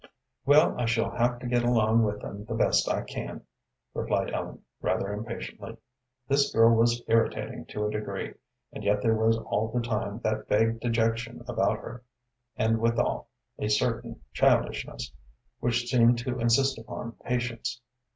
"Well, 0.47 0.73
I 0.81 0.87
shall 0.87 1.11
have 1.11 1.37
to 1.41 1.45
get 1.47 1.61
along 1.63 2.01
with 2.01 2.21
them 2.23 2.45
the 2.45 2.55
best 2.55 2.87
way 2.87 2.95
I 2.97 3.01
can," 3.03 3.43
replied 3.93 4.33
Ellen, 4.33 4.63
rather 4.81 5.13
impatiently. 5.13 5.77
This 6.27 6.51
girl 6.51 6.75
was 6.75 7.03
irritating 7.07 7.67
to 7.67 7.85
a 7.85 7.91
degree, 7.91 8.33
and 8.73 8.83
yet 8.83 9.03
there 9.03 9.13
was 9.13 9.37
all 9.37 9.67
the 9.71 9.79
time 9.79 10.19
that 10.23 10.47
vague 10.49 10.79
dejection 10.79 11.43
about 11.47 11.77
her, 11.81 12.01
and 12.55 12.79
withal 12.81 13.29
a 13.59 13.67
certain 13.67 14.19
childishness, 14.33 15.11
which 15.59 15.85
seemed 15.87 16.17
to 16.17 16.39
insist 16.39 16.79
upon 16.79 17.11
patience. 17.23 17.79